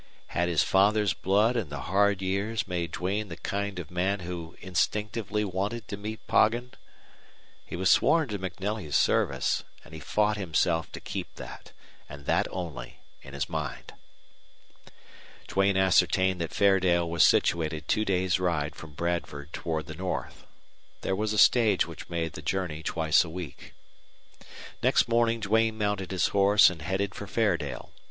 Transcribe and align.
Had 0.29 0.49
his 0.49 0.63
father's 0.63 1.13
blood 1.13 1.55
and 1.55 1.69
the 1.69 1.81
hard 1.81 2.23
years 2.23 2.67
made 2.67 2.91
Duane 2.91 3.27
the 3.27 3.37
kind 3.37 3.77
of 3.77 3.91
man 3.91 4.21
who 4.21 4.57
instinctively 4.59 5.45
wanted 5.45 5.87
to 5.89 5.95
meet 5.95 6.25
Poggin? 6.25 6.71
He 7.63 7.75
was 7.75 7.91
sworn 7.91 8.27
to 8.29 8.39
MacNelly's 8.39 8.97
service, 8.97 9.63
and 9.85 9.93
he 9.93 9.99
fought 9.99 10.37
himself 10.37 10.91
to 10.93 10.99
keep 10.99 11.35
that, 11.35 11.71
and 12.09 12.25
that 12.25 12.47
only, 12.49 12.97
in 13.21 13.35
his 13.35 13.47
mind. 13.47 13.93
Duane 15.47 15.77
ascertained 15.77 16.41
that 16.41 16.51
Fairdale 16.51 17.07
was 17.07 17.23
situated 17.23 17.87
two 17.87 18.03
days' 18.03 18.39
ride 18.39 18.75
from 18.75 18.93
Bradford 18.93 19.53
toward 19.53 19.85
the 19.85 19.93
north. 19.93 20.47
There 21.01 21.15
was 21.15 21.31
a 21.31 21.37
stage 21.37 21.85
which 21.85 22.09
made 22.09 22.33
the 22.33 22.41
journey 22.41 22.81
twice 22.81 23.23
a 23.23 23.29
week. 23.29 23.75
Next 24.81 25.07
morning 25.07 25.41
Duane 25.41 25.77
mounted 25.77 26.09
his 26.09 26.29
horse 26.29 26.71
and 26.71 26.81
headed 26.81 27.13
for 27.13 27.27
Fairdale. 27.27 27.91